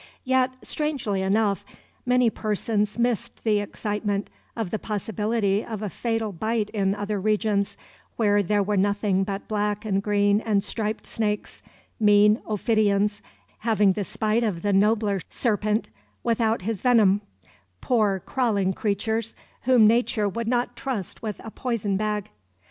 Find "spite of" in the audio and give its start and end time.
14.03-14.63